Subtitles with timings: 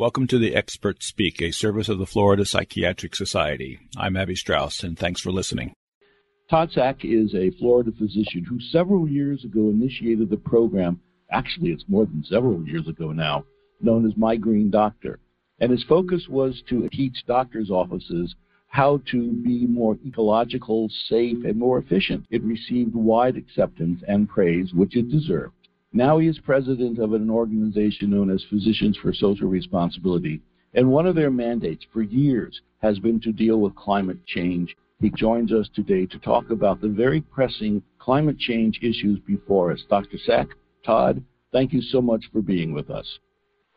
[0.00, 3.80] Welcome to the Experts Speak, a service of the Florida Psychiatric Society.
[3.96, 5.72] I'm Abby Strauss, and thanks for listening.
[6.48, 11.00] Todd Sack is a Florida physician who several years ago initiated the program,
[11.32, 13.44] actually, it's more than several years ago now,
[13.80, 15.18] known as My Green Doctor.
[15.58, 18.36] And his focus was to teach doctors' offices
[18.68, 22.24] how to be more ecological, safe, and more efficient.
[22.30, 25.54] It received wide acceptance and praise, which it deserved.
[25.98, 30.40] Now he is president of an organization known as Physicians for Social Responsibility,
[30.74, 34.76] and one of their mandates for years has been to deal with climate change.
[35.00, 39.82] He joins us today to talk about the very pressing climate change issues before us.
[39.90, 40.18] Dr.
[40.18, 40.46] Sack,
[40.86, 41.20] Todd,
[41.50, 43.18] thank you so much for being with us.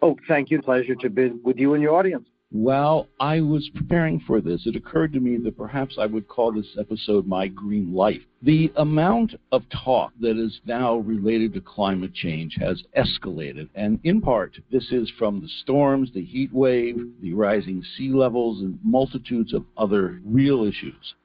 [0.04, 0.62] Oh, thank you.
[0.62, 2.28] Pleasure to be with you and your audience.
[2.54, 6.52] While I was preparing for this, it occurred to me that perhaps I would call
[6.52, 8.22] this episode My Green Life.
[8.42, 14.20] The amount of talk that is now related to climate change has escalated, and in
[14.20, 19.54] part, this is from the storms, the heat wave, the rising sea levels, and multitudes
[19.54, 21.16] of other real issues.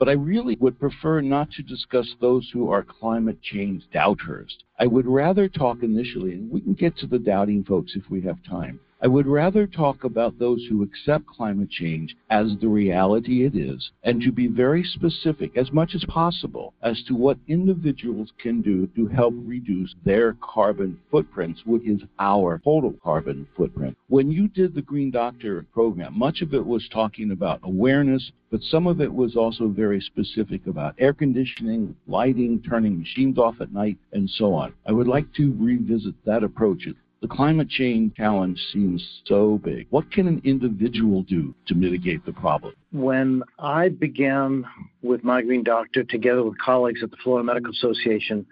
[0.00, 4.58] But I really would prefer not to discuss those who are climate change doubters.
[4.80, 8.20] I would rather talk initially, and we can get to the doubting folks if we
[8.22, 13.44] have time I would rather talk about those who accept climate change as the reality
[13.44, 18.30] it is and to be very specific as much as possible as to what individuals
[18.38, 23.96] can do to help reduce their carbon footprints, which is our total carbon footprint.
[24.06, 28.62] When you did the Green Doctor program, much of it was talking about awareness, but
[28.62, 33.72] some of it was also very specific about air conditioning, lighting, turning machines off at
[33.72, 34.74] night, and so on.
[34.86, 36.86] I would like to revisit that approach
[37.22, 39.86] the climate change challenge seems so big.
[39.90, 42.74] What can an individual do to mitigate the problem?
[42.90, 44.66] When I began
[45.02, 48.44] with My Green Doctor together with colleagues at the Florida Medical Association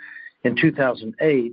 [0.45, 1.53] in 2008,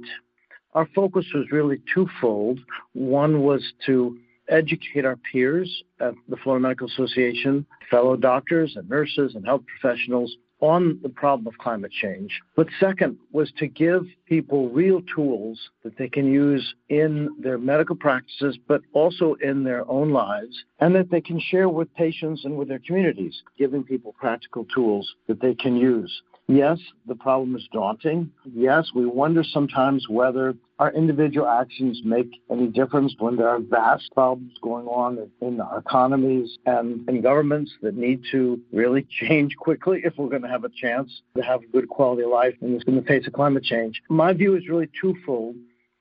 [0.75, 2.59] our focus was really twofold.
[2.93, 4.15] One was to
[4.47, 10.37] educate our peers at the Florida Medical Association, fellow doctors and nurses and health professionals
[10.59, 12.41] on the problem of climate change.
[12.55, 17.95] But second was to give people real tools that they can use in their medical
[17.95, 22.57] practices, but also in their own lives, and that they can share with patients and
[22.57, 26.21] with their communities, giving people practical tools that they can use.
[26.47, 28.31] Yes, the problem is daunting.
[28.45, 34.11] Yes, we wonder sometimes whether our individual actions make any difference when there are vast
[34.13, 40.01] problems going on in our economies and in governments that need to really change quickly
[40.05, 42.79] if we're going to have a chance to have a good quality of life in,
[42.87, 44.01] in the face of climate change.
[44.07, 45.55] My view is really twofold.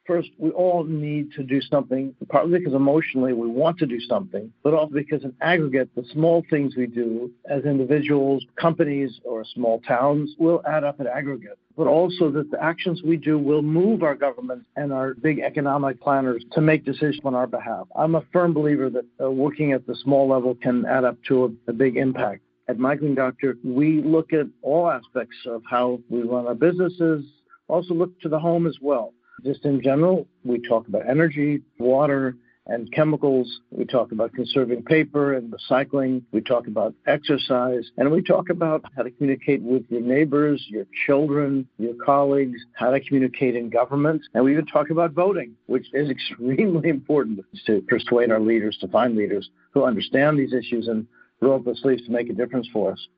[0.07, 4.53] First, we all need to do something, partly because emotionally we want to do something,
[4.63, 9.81] but also because in aggregate, the small things we do as individuals, companies, or small
[9.81, 11.59] towns will add up in aggregate.
[11.77, 16.01] But also that the actions we do will move our government and our big economic
[16.01, 17.89] planners to make decisions on our behalf.
[17.97, 21.45] I'm a firm believer that uh, working at the small level can add up to
[21.67, 22.43] a, a big impact.
[22.69, 27.25] At My Green Doctor, we look at all aspects of how we run our businesses,
[27.69, 29.13] also look to the home as well.
[29.45, 32.37] Just in general, we talk about energy, water,
[32.67, 33.61] and chemicals.
[33.71, 36.23] We talk about conserving paper and recycling.
[36.33, 37.91] We talk about exercise.
[37.97, 42.91] And we talk about how to communicate with your neighbors, your children, your colleagues, how
[42.91, 44.23] to communicate in government.
[44.35, 48.89] And we even talk about voting, which is extremely important to persuade our leaders, to
[48.89, 51.07] find leaders who understand these issues and
[51.41, 53.09] roll up their sleeves to make a difference for us.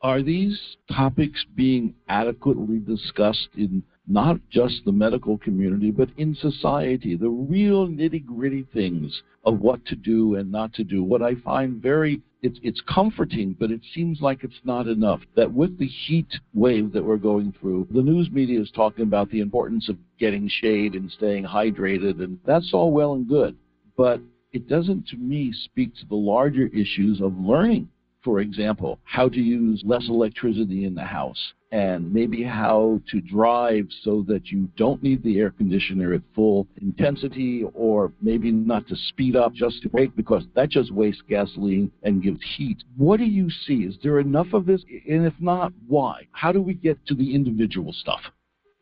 [0.00, 7.14] Are these topics being adequately discussed in not just the medical community, but in society,
[7.14, 11.02] the real nitty gritty things of what to do and not to do.
[11.02, 15.20] What I find very it's it's comforting, but it seems like it's not enough.
[15.34, 19.28] That with the heat wave that we're going through, the news media is talking about
[19.30, 23.56] the importance of getting shade and staying hydrated, and that's all well and good.
[23.96, 24.20] But
[24.52, 27.88] it doesn't, to me, speak to the larger issues of learning
[28.28, 33.86] for example, how to use less electricity in the house and maybe how to drive
[34.02, 38.94] so that you don't need the air conditioner at full intensity or maybe not to
[38.96, 42.76] speed up just to brake because that just wastes gasoline and gives heat.
[42.98, 43.76] What do you see?
[43.76, 44.82] Is there enough of this?
[45.08, 46.26] And if not, why?
[46.32, 48.20] How do we get to the individual stuff?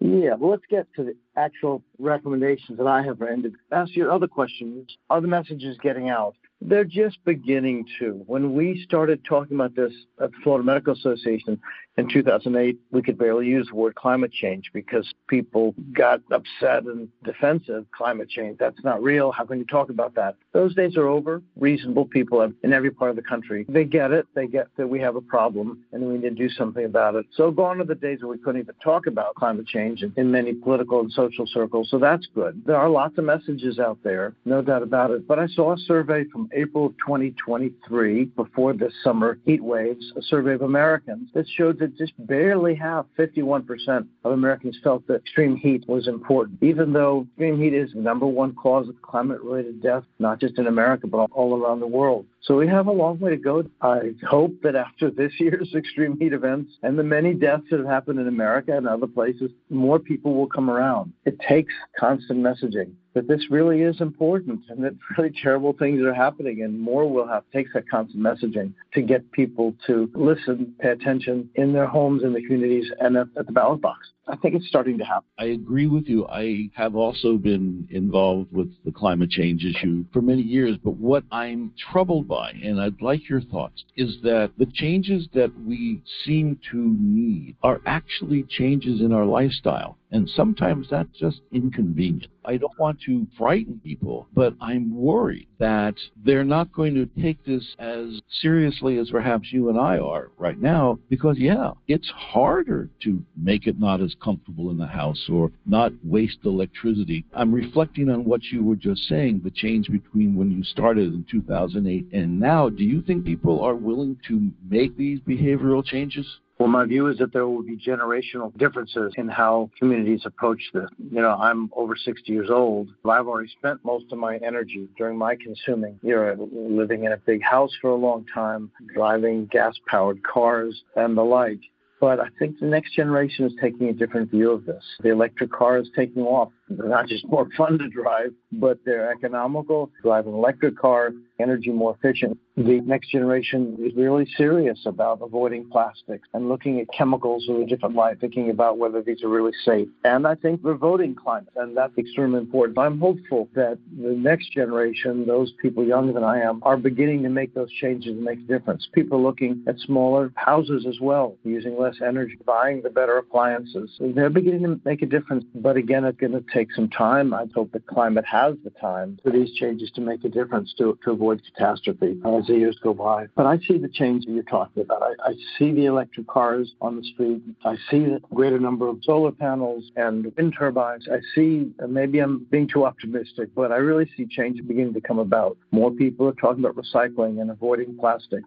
[0.01, 3.31] Yeah, well, let's get to the actual recommendations that I have for
[3.71, 4.89] Ask your other questions.
[5.09, 6.35] Are the messages getting out?
[6.61, 8.23] They're just beginning to.
[8.27, 11.61] When we started talking about this at the Florida Medical Association
[11.97, 17.09] in 2008, we could barely use the word climate change because people got upset and
[17.25, 17.87] defensive.
[17.97, 19.33] Climate change, that's not real.
[19.33, 20.37] How can you talk about that?
[20.53, 21.43] Those days are over.
[21.57, 24.27] Reasonable people in every part of the country, they get it.
[24.35, 27.27] They get that we have a problem and we need to do something about it.
[27.33, 30.53] So gone are the days where we couldn't even talk about climate change in many
[30.53, 32.63] political and social circles, so that's good.
[32.67, 35.27] There are lots of messages out there, no doubt about it.
[35.27, 40.23] But I saw a survey from April of 2023, before this summer heat waves, a
[40.23, 45.57] survey of Americans that showed that just barely half, 51% of Americans felt that extreme
[45.57, 49.83] heat was important, even though extreme heat is the number one cause of climate related
[49.83, 52.27] death, not just in America, but all around the world.
[52.43, 53.65] So we have a long way to go.
[53.81, 57.89] I hope that after this year's extreme heat events and the many deaths that have
[57.89, 61.13] happened in America and other places, more people will come around.
[61.25, 66.13] It takes constant messaging that this really is important and that really terrible things are
[66.13, 70.91] happening and more will have takes that constant messaging to get people to listen, pay
[70.91, 74.07] attention in their homes, in the communities, and at, at the ballot box.
[74.29, 75.29] I think it's starting to happen.
[75.39, 76.27] I agree with you.
[76.27, 81.25] I have also been involved with the climate change issue for many years, but what
[81.31, 86.59] I'm troubled by, and I'd like your thoughts, is that the changes that we seem
[86.73, 89.97] to need are actually changes in our lifestyle.
[90.13, 92.29] And sometimes that's just inconvenient.
[92.45, 95.95] I don't want to frighten people, but I'm worried that
[96.25, 100.59] they're not going to take this as seriously as perhaps you and I are right
[100.61, 105.51] now, because, yeah, it's harder to make it not as comfortable in the house or
[105.65, 107.25] not waste electricity.
[107.33, 111.25] I'm reflecting on what you were just saying, the change between when you started in
[111.31, 112.69] 2008 and now.
[112.69, 116.27] Do you think people are willing to make these behavioral changes?
[116.59, 120.89] Well, my view is that there will be generational differences in how communities approach this.
[120.99, 122.89] You know, I'm over 60 years old.
[123.05, 127.43] I've already spent most of my energy during my consuming era living in a big
[127.43, 131.61] house for a long time, driving gas powered cars and the like.
[132.01, 134.83] But I think the next generation is taking a different view of this.
[135.01, 136.53] The electric car is taking off.
[136.69, 139.91] They're not just more fun to drive, but they're economical.
[140.03, 142.39] Drive an electric car, energy more efficient.
[142.57, 147.67] The next generation is really serious about avoiding plastics and looking at chemicals with a
[147.67, 149.89] different light, thinking about whether these are really safe.
[150.05, 152.79] And I think we're voting climate, and that's extremely important.
[152.79, 157.29] I'm hopeful that the next generation, those people younger than I am, are beginning to
[157.29, 158.89] make those changes and make a difference.
[158.93, 163.91] People are looking at smaller houses as well, using less energy, buying the better appliances.
[164.01, 167.35] They're beginning to make a difference, but again, it's going to take some time.
[167.35, 170.99] I hope that climate has the time for these changes to make a difference to,
[171.05, 173.27] to avoid catastrophe as the years go by.
[173.35, 175.03] But I see the change that you're talking about.
[175.03, 177.43] I, I see the electric cars on the street.
[177.65, 181.09] I see the greater number of solar panels and wind turbines.
[181.11, 185.19] I see, maybe I'm being too optimistic, but I really see change beginning to come
[185.19, 185.57] about.
[185.71, 188.43] More people are talking about recycling and avoiding plastic.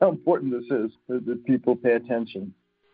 [0.00, 2.52] How important this is that people pay attention.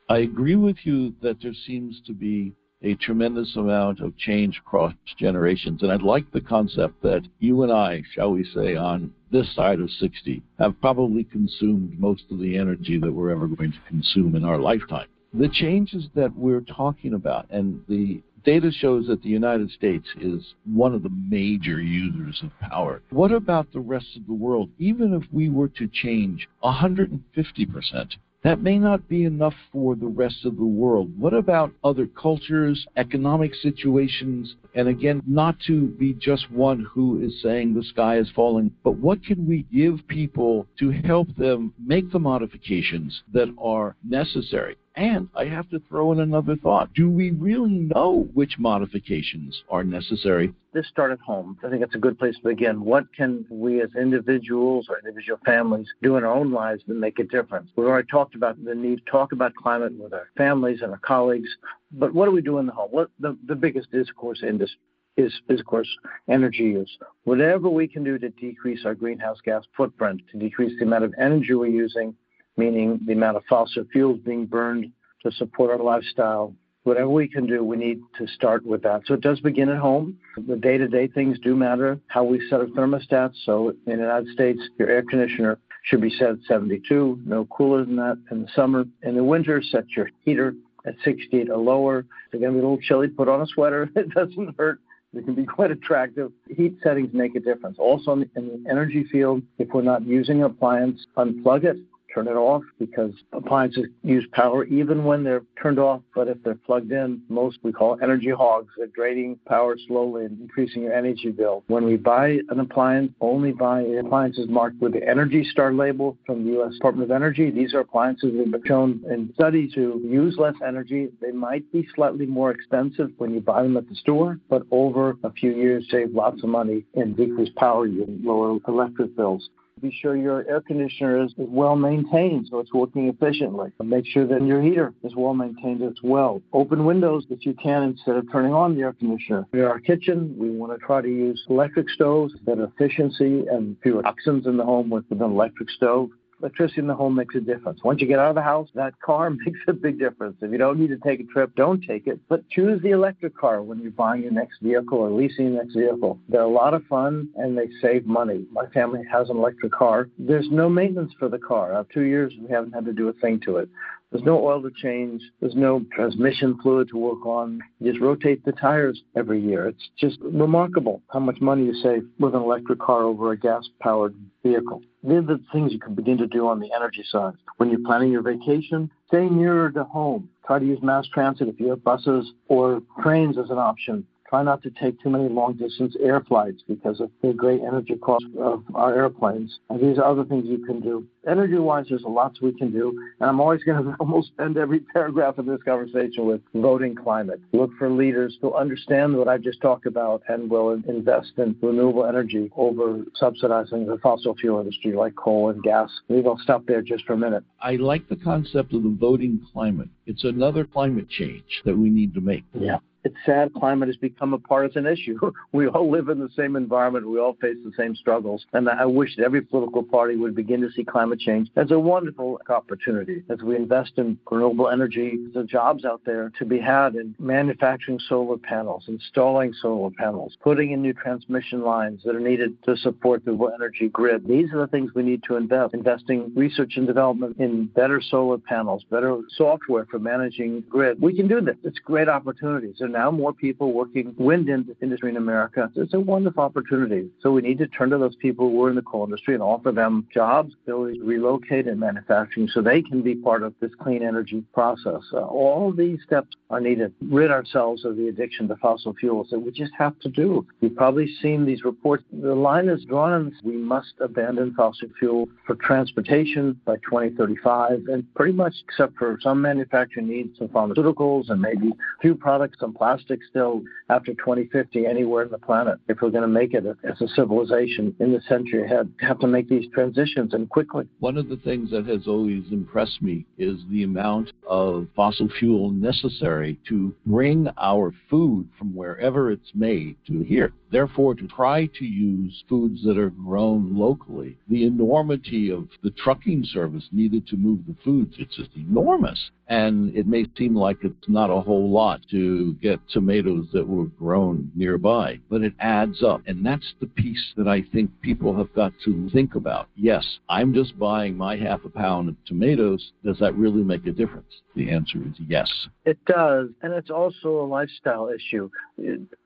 [0.08, 2.52] I agree with you that there seems to be
[2.82, 5.82] a tremendous amount of change across generations.
[5.82, 9.80] And I'd like the concept that you and I, shall we say, on this side
[9.80, 14.34] of 60, have probably consumed most of the energy that we're ever going to consume
[14.34, 15.08] in our lifetime.
[15.32, 20.54] The changes that we're talking about, and the data shows that the United States is
[20.64, 23.02] one of the major users of power.
[23.10, 24.70] What about the rest of the world?
[24.78, 30.44] Even if we were to change 150%, that may not be enough for the rest
[30.44, 31.12] of the world.
[31.18, 34.54] What about other cultures, economic situations?
[34.74, 38.96] And again, not to be just one who is saying the sky is falling, but
[38.96, 44.76] what can we give people to help them make the modifications that are necessary?
[44.96, 46.92] And I have to throw in another thought.
[46.94, 50.52] Do we really know which modifications are necessary?
[50.74, 51.58] This start at home.
[51.64, 52.84] I think it's a good place to begin.
[52.84, 57.20] What can we as individuals or individual families do in our own lives to make
[57.20, 57.70] a difference?
[57.76, 60.98] We've already talked about the need to talk about climate with our families and our
[60.98, 61.48] colleagues,
[61.92, 62.88] but what do we do in the home?
[62.90, 64.78] What the, the biggest is, of course, industry.
[65.16, 65.88] Is, is, of course,
[66.30, 66.96] energy use.
[67.24, 71.12] Whatever we can do to decrease our greenhouse gas footprint, to decrease the amount of
[71.18, 72.14] energy we're using,
[72.56, 74.92] meaning the amount of fossil fuels being burned
[75.22, 76.54] to support our lifestyle.
[76.84, 79.02] Whatever we can do, we need to start with that.
[79.06, 80.18] So it does begin at home.
[80.48, 82.00] The day to day things do matter.
[82.08, 83.34] How we set our thermostats.
[83.44, 87.84] So in the United States, your air conditioner should be set at 72, no cooler
[87.84, 88.84] than that in the summer.
[89.02, 90.54] In the winter, set your heater
[90.86, 92.00] at 68 or lower.
[92.00, 93.90] If it's going to be a little chilly, put on a sweater.
[93.96, 94.80] It doesn't hurt.
[95.12, 96.32] It can be quite attractive.
[96.48, 97.76] Heat settings make a difference.
[97.78, 101.76] Also in the energy field, if we're not using an appliance, unplug it
[102.14, 106.02] turn it off because appliances use power even when they're turned off.
[106.14, 108.72] But if they're plugged in, most we call energy hogs.
[108.76, 111.64] They're draining power slowly and increasing your energy bill.
[111.68, 116.44] When we buy an appliance, only buy appliances marked with the Energy Star label from
[116.44, 116.74] the U.S.
[116.74, 117.50] Department of Energy.
[117.50, 121.08] These are appliances that have been shown in studies to use less energy.
[121.20, 125.16] They might be slightly more expensive when you buy them at the store, but over
[125.24, 129.48] a few years save lots of money and decrease power use, lower electric bills.
[129.80, 133.70] Be sure your air conditioner is well maintained so it's working efficiently.
[133.82, 136.42] Make sure that your heater is well maintained as well.
[136.52, 139.46] Open windows if you can instead of turning on the air conditioner.
[139.52, 144.02] In our kitchen, we want to try to use electric stoves that efficiency and fewer
[144.02, 146.10] toxins in the home with an electric stove
[146.40, 147.80] electricity in the home makes a difference.
[147.84, 150.36] Once you get out of the house, that car makes a big difference.
[150.40, 152.20] If you don't need to take a trip, don't take it.
[152.28, 155.74] But choose the electric car when you're buying your next vehicle or leasing your next
[155.74, 156.18] vehicle.
[156.28, 158.46] They're a lot of fun and they save money.
[158.50, 160.08] My family has an electric car.
[160.18, 161.72] There's no maintenance for the car.
[161.72, 163.68] After two years, we haven't had to do a thing to it.
[164.10, 165.22] There's no oil to change.
[165.40, 167.60] There's no transmission fluid to work on.
[167.78, 169.68] You just rotate the tires every year.
[169.68, 173.68] It's just remarkable how much money you save with an electric car over a gas
[173.80, 174.82] powered vehicle.
[175.04, 177.34] These are the things you can begin to do on the energy side.
[177.58, 180.28] When you're planning your vacation, stay nearer to home.
[180.44, 184.04] Try to use mass transit if you have buses or trains as an option.
[184.30, 187.96] Try not to take too many long distance air flights because of the great energy
[187.96, 189.58] cost of our airplanes.
[189.68, 191.04] And these are other things you can do.
[191.26, 192.96] Energy wise, there's lots we can do.
[193.18, 197.40] And I'm always going to almost end every paragraph of this conversation with voting climate.
[197.52, 202.06] Look for leaders who understand what I just talked about and will invest in renewable
[202.06, 205.90] energy over subsidizing the fossil fuel industry like coal and gas.
[206.08, 207.42] Maybe I'll stop there just for a minute.
[207.60, 209.88] I like the concept of the voting climate.
[210.06, 212.44] It's another climate change that we need to make.
[212.54, 215.18] Yeah it's sad climate has become a partisan issue.
[215.52, 217.08] we all live in the same environment.
[217.08, 218.44] We all face the same struggles.
[218.52, 221.78] And I wish that every political party would begin to see climate change as a
[221.78, 225.18] wonderful opportunity as we invest in renewable energy.
[225.32, 230.72] There's jobs out there to be had in manufacturing solar panels, installing solar panels, putting
[230.72, 234.26] in new transmission lines that are needed to support the energy grid.
[234.26, 235.74] These are the things we need to invest.
[235.74, 241.00] Investing research and development in better solar panels, better software for managing grid.
[241.00, 241.56] We can do this.
[241.64, 242.76] It's great opportunities.
[242.92, 245.70] Now more people working wind industry in America.
[245.76, 247.10] It's a wonderful opportunity.
[247.20, 249.42] So we need to turn to those people who are in the coal industry and
[249.42, 253.72] offer them jobs, ability to relocate in manufacturing so they can be part of this
[253.80, 255.02] clean energy process.
[255.12, 256.92] Uh, all these steps are needed.
[257.00, 260.46] To rid ourselves of the addiction to fossil fuels that we just have to do.
[260.60, 262.04] You've probably seen these reports.
[262.12, 263.10] The line is drawn
[263.42, 269.40] we must abandon fossil fuel for transportation by 2035 and pretty much except for some
[269.40, 275.24] manufacturing needs, some pharmaceuticals and maybe a few products, some plastic still after 2050 anywhere
[275.24, 278.64] in the planet if we're going to make it as a civilization in the century
[278.64, 278.90] ahead.
[279.00, 280.88] Have to make these transitions and quickly.
[280.98, 285.70] One of the things that has always impressed me is the amount of fossil fuel
[285.70, 290.54] necessary to bring our food from wherever it's made to here.
[290.70, 296.44] Therefore, to try to use foods that are grown locally, the enormity of the trucking
[296.44, 299.30] service needed to move the foods, it's just enormous.
[299.48, 303.86] And it may seem like it's not a whole lot to get tomatoes that were
[303.86, 306.22] grown nearby, but it adds up.
[306.26, 309.68] And that's the piece that I think people have got to think about.
[309.76, 312.92] Yes, I'm just buying my half a pound of tomatoes.
[313.04, 314.32] Does that really make a difference?
[314.56, 315.50] The answer is yes.
[315.84, 316.48] It does.
[316.62, 318.50] And it's also a lifestyle issue.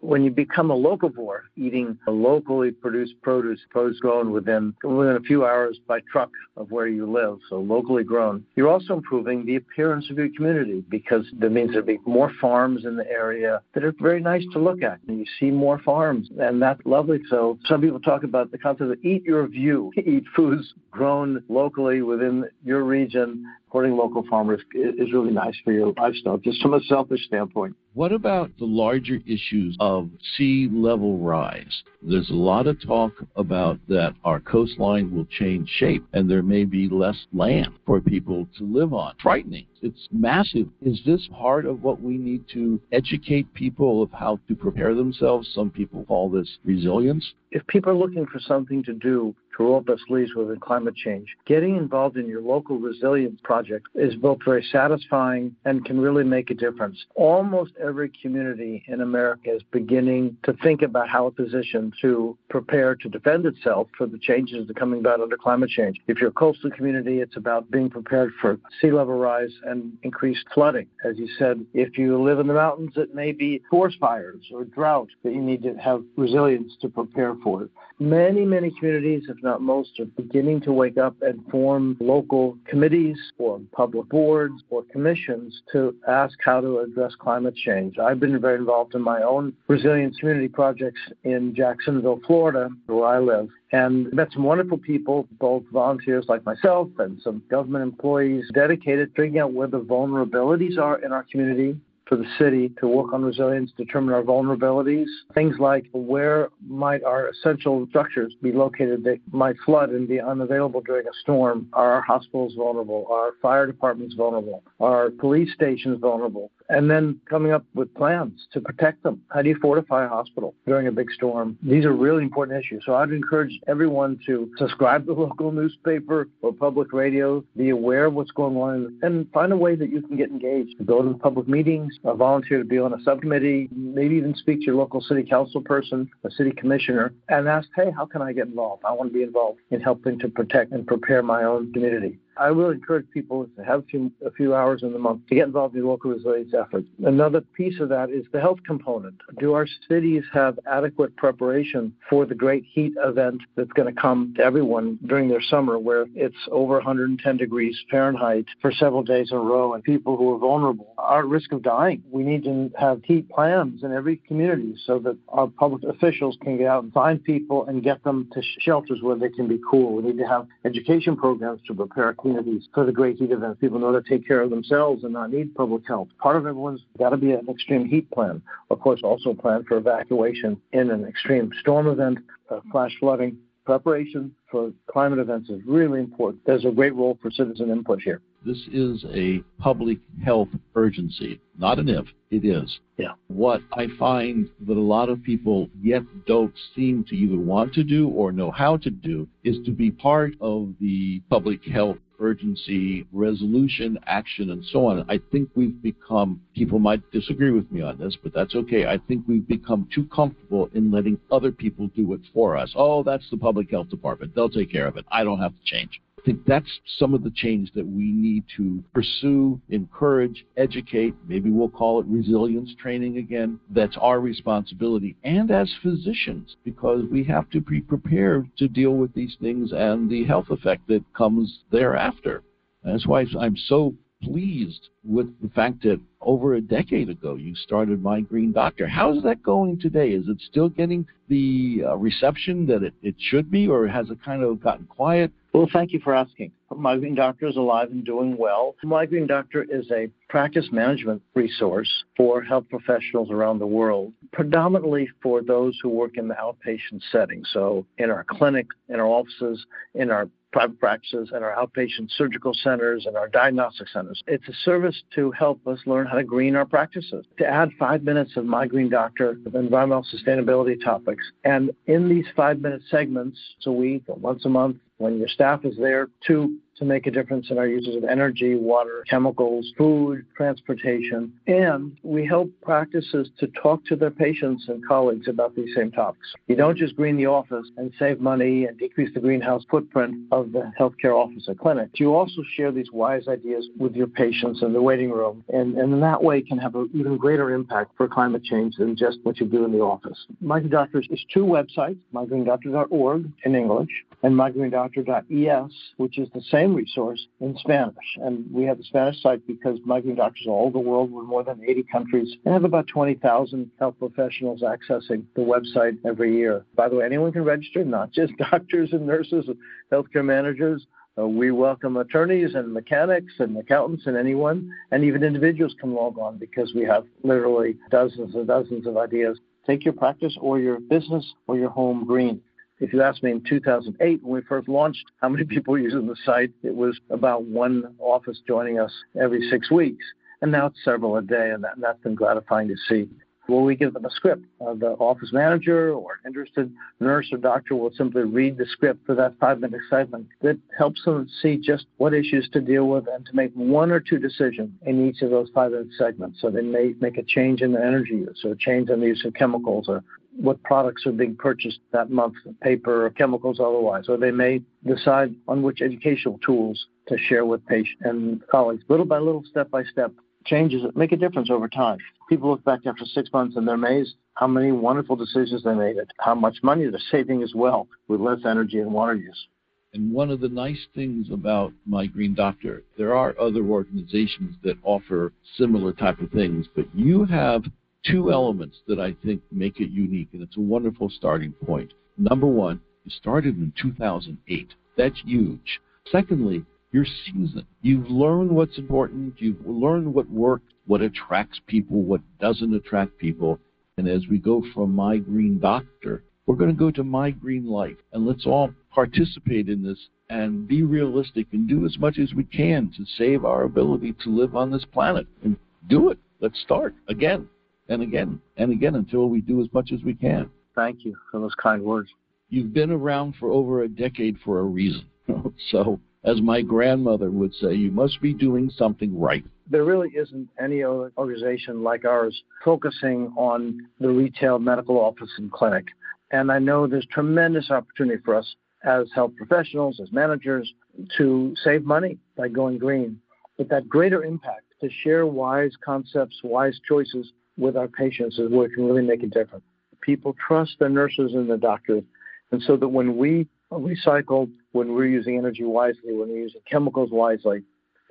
[0.01, 5.45] When you become a locavore, eating locally produced produce, produce grown within, within a few
[5.45, 10.11] hours by truck of where you live, so locally grown, you're also improving the appearance
[10.11, 13.85] of your community because that means there'll be more farms in the area Uh, that
[13.85, 15.01] are very nice to look at.
[15.09, 17.21] And you see more farms, and that's lovely.
[17.29, 22.03] So some people talk about the concept of eat your view, eat foods grown locally
[22.03, 26.81] within your region supporting local farmers is really nice for your lifestyle, just from a
[26.83, 27.75] selfish standpoint.
[27.95, 31.83] What about the larger issues of sea level rise?
[32.01, 36.65] There's a lot of talk about that our coastline will change shape and there may
[36.65, 39.15] be less land for people to live on.
[39.21, 39.67] Frightening.
[39.83, 40.69] It's massive.
[40.81, 45.51] Is this part of what we need to educate people of how to prepare themselves?
[45.53, 47.35] Some people call this resilience.
[47.51, 50.97] If people are looking for something to do to roll up their sleeves within climate
[50.97, 56.25] change, getting involved in your local resilience project is both very satisfying and can really
[56.25, 57.05] make a difference.
[57.15, 62.95] Almost every community in America is beginning to think about how it's positioned to prepare
[62.95, 66.01] to defend itself for the changes that are coming about under climate change.
[66.07, 70.45] If you're a coastal community, it's about being prepared for sea level rise and increased
[70.55, 70.87] flooding.
[71.05, 74.65] As you said, if you live in the mountains, it may be forest fires or
[74.65, 77.69] drought that you need to have resilience to prepare for.
[77.99, 83.19] Many, many communities, if not most, are beginning to wake up and form local committees
[83.39, 87.99] or public boards or commissions to ask how to address climate change.
[87.99, 93.19] I've been very involved in my own resilience community projects in Jacksonville, Florida, where I
[93.19, 99.09] live, and met some wonderful people, both volunteers like myself and some government employees dedicated
[99.09, 103.13] to figuring out where the vulnerabilities are in our community for the city to work
[103.13, 105.07] on resilience, determine our vulnerabilities.
[105.35, 110.83] Things like where might our essential structures be located that might flood and be unavailable
[110.83, 111.69] during a storm?
[111.73, 113.07] Are our hospitals vulnerable?
[113.11, 114.63] Are our fire departments vulnerable?
[114.81, 116.51] Are our police stations vulnerable?
[116.69, 119.21] And then coming up with plans to protect them.
[119.31, 121.59] How do you fortify a hospital during a big storm?
[121.63, 122.83] These are really important issues.
[122.87, 128.07] So I'd encourage everyone to subscribe to the local newspaper or public radio, be aware
[128.07, 130.75] of what's going on, and find a way that you can get engaged.
[130.87, 134.67] Go to public meetings, uh, volunteer to be on a subcommittee, maybe even speak to
[134.67, 138.47] your local city council person, a city commissioner, and ask, hey, how can I get
[138.47, 138.85] involved?
[138.85, 142.19] I want to be involved in helping to protect and prepare my own community.
[142.37, 145.35] I will encourage people to have a few, a few hours in the month to
[145.35, 146.87] get involved in the local resilience efforts.
[147.05, 149.17] Another piece of that is the health component.
[149.39, 154.35] Do our cities have adequate preparation for the great heat event that's going to come
[154.37, 159.37] to everyone during their summer where it's over 110 degrees Fahrenheit for several days in
[159.37, 162.03] a row and people who are vulnerable are at risk of dying?
[162.11, 166.59] We need to have heat plans in every community so that our public officials can
[166.59, 169.95] get out and find people and get them to shelters where they can be cool.
[169.95, 173.61] We need to have education programs to prepare communities for the great heat events.
[173.61, 176.09] People know to take care of themselves and not need public health.
[176.19, 178.41] Part of everyone's got to be an extreme heat plan.
[178.71, 182.19] Of course, also plan for evacuation in an extreme storm event,
[182.51, 183.37] uh, flash flooding.
[183.67, 186.45] Preparation for climate events is really important.
[186.45, 188.21] There's a great role for citizen input here.
[188.45, 192.79] This is a public health urgency, not an if, it is.
[192.99, 193.13] Yeah.
[193.29, 197.85] What I find that a lot of people yet don't seem to either want to
[197.85, 203.07] do or know how to do is to be part of the public health urgency,
[203.13, 205.05] resolution, action, and so on.
[205.09, 208.87] I think we've become, people might disagree with me on this, but that's okay.
[208.87, 212.73] I think we've become too comfortable in letting other people do it for us.
[212.77, 214.35] Oh, that's the public health department.
[214.35, 215.05] They'll take care of it.
[215.11, 216.01] I don't have to change.
[216.25, 221.15] I think that's some of the change that we need to pursue, encourage, educate.
[221.29, 223.61] Maybe we'll call it resilience training again.
[223.69, 225.17] That's our responsibility.
[225.23, 230.09] And as physicians, because we have to be prepared to deal with these things and
[230.09, 232.43] the health effect that comes thereafter.
[232.83, 238.03] That's why I'm so pleased with the fact that over a decade ago you started
[238.03, 238.87] My Green Doctor.
[238.87, 240.13] How's that going today?
[240.13, 244.25] Is it still getting the uh, reception that it, it should be, or has it
[244.25, 245.31] kind of gotten quiet?
[245.55, 246.51] Well, thank you for asking.
[246.75, 248.75] My Green Doctor is alive and doing well.
[248.83, 255.09] My Green Doctor is a practice management resource for health professionals around the world, predominantly
[255.23, 257.45] for those who work in the outpatient setting.
[257.53, 259.65] So, in our clinic, in our offices,
[259.95, 264.23] in our private practices and our outpatient surgical centers and our diagnostic centers.
[264.29, 268.05] It's a service to help us learn how to green our practices, to add five
[268.05, 271.25] minutes of My Green Doctor environmental sustainability topics.
[271.43, 273.37] And in these five minute segments,
[273.67, 277.11] a week or once a month, when your staff is there, to to make a
[277.11, 281.33] difference in our uses of energy, water, chemicals, food, transportation.
[281.47, 286.35] And we help practices to talk to their patients and colleagues about these same topics.
[286.49, 290.53] You don't just green the office and save money and decrease the greenhouse footprint of
[290.53, 291.91] the healthcare office or clinic.
[291.95, 295.93] You also share these wise ideas with your patients in the waiting room, and, and
[295.93, 299.39] in that way can have an even greater impact for climate change than just what
[299.39, 300.27] you do in the office.
[300.41, 303.91] My Green Doctors is two websites, mygreendoctor.org in English
[304.23, 308.17] and mygreendoctor.es, which is the same resource in Spanish.
[308.17, 311.11] And we have the Spanish site because My Green Doctors all over the world.
[311.11, 316.37] We're more than 80 countries and have about 20,000 health professionals accessing the website every
[316.37, 316.65] year.
[316.77, 319.57] By the way, anyone can register, not just doctors and nurses and
[319.93, 320.87] healthcare managers.
[321.17, 326.19] Uh, we welcome attorneys and mechanics and accountants and anyone, and even individuals can log
[326.19, 329.39] on because we have literally dozens and dozens of ideas.
[329.67, 332.41] Take your practice or your business or your home green.
[332.81, 336.07] If you asked me in 2008 when we first launched how many people were using
[336.07, 340.05] the site, it was about one office joining us every six weeks.
[340.43, 343.09] And now it's several a day, and, that, that's been gratifying to see.
[343.49, 344.45] Well, we give them a script.
[344.61, 349.15] Uh, the office manager or interested nurse or doctor will simply read the script for
[349.17, 353.27] that five minute segment that helps them see just what issues to deal with and
[353.27, 356.41] to make one or two decisions in each of those five minute segments.
[356.41, 359.07] So they may make a change in their energy use or a change in the
[359.07, 360.03] use of chemicals or
[360.37, 365.35] what products are being purchased that month, paper or chemicals otherwise, or they may decide
[365.49, 368.83] on which educational tools to share with patients and colleagues.
[368.89, 370.13] Little by little, step by step,
[370.45, 371.99] changes that make a difference over time.
[372.29, 375.97] People look back after six months and they're amazed how many wonderful decisions they made,
[376.19, 379.47] how much money they're saving as well with less energy and water use.
[379.93, 384.77] And one of the nice things about My Green Doctor, there are other organizations that
[384.83, 387.63] offer similar type of things, but you have
[388.05, 391.93] two elements that I think make it unique, and it's a wonderful starting point.
[392.17, 394.75] Number one, you started in 2008.
[394.97, 395.81] That's huge.
[396.11, 397.67] Secondly, you're seasoned.
[397.83, 399.35] You've learned what's important.
[399.39, 403.59] You've learned what works, what attracts people, what doesn't attract people.
[403.97, 407.67] And as we go from My Green Doctor, we're going to go to My Green
[407.67, 407.97] Life.
[408.13, 409.99] And let's all participate in this
[410.31, 414.31] and be realistic and do as much as we can to save our ability to
[414.31, 415.27] live on this planet.
[415.43, 415.57] And
[415.89, 416.19] do it.
[416.41, 417.49] Let's start again
[417.89, 420.51] and again and again until we do as much as we can.
[420.75, 422.09] Thank you for those kind words.
[422.49, 425.07] You've been around for over a decade for a reason.
[425.71, 429.45] so as my grandmother would say, you must be doing something right.
[429.71, 435.53] There really isn't any other organization like ours focusing on the retail medical office and
[435.53, 435.87] clinic.
[436.31, 440.73] And I know there's tremendous opportunity for us as health professionals, as managers,
[441.17, 443.21] to save money by going green.
[443.57, 448.67] But that greater impact to share wise concepts, wise choices with our patients is where
[448.67, 449.65] it can really make a difference.
[450.01, 452.03] People trust their nurses and their doctors.
[452.51, 457.11] And so that when we recycle, when we're using energy wisely, when we're using chemicals
[457.11, 457.63] wisely,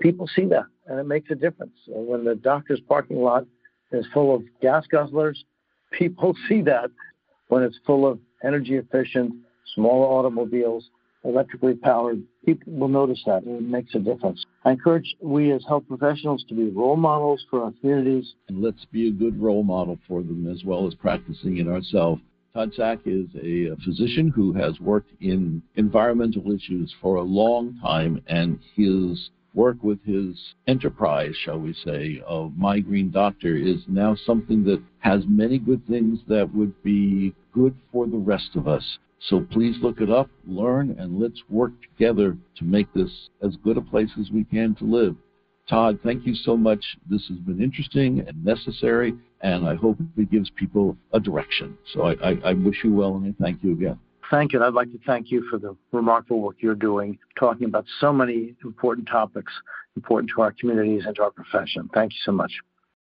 [0.02, 1.78] people see that and it makes a difference.
[1.88, 3.46] And when the doctor's parking lot
[3.92, 5.38] is full of gas guzzlers,
[5.92, 6.90] people see that.
[7.50, 9.34] When it's full of energy efficient,
[9.76, 10.90] smaller automobiles,
[11.24, 14.46] electrically powered, people will notice that it makes a difference.
[14.66, 18.34] I encourage we as health professionals to be role models for our communities.
[18.50, 22.22] And let's be a good role model for them as well as practicing it ourselves.
[22.54, 28.22] Todd Sack is a physician who has worked in environmental issues for a long time,
[28.28, 34.16] and his work with his enterprise, shall we say, of My Green Doctor is now
[34.16, 39.00] something that has many good things that would be good for the rest of us.
[39.30, 43.78] So please look it up, learn, and let's work together to make this as good
[43.78, 45.16] a place as we can to live.
[45.70, 46.84] Todd, thank you so much.
[47.10, 51.78] This has been interesting and necessary, and I hope it gives people a direction.
[51.94, 53.98] So I, I, I wish you well, and I thank you again.
[54.30, 54.60] Thank you.
[54.60, 58.12] And I'd like to thank you for the remarkable work you're doing, talking about so
[58.12, 59.54] many important topics
[59.96, 61.90] important to our communities and to our profession.
[61.94, 62.52] Thank you so much.